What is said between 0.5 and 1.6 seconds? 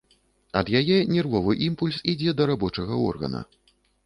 Ад яе нервовы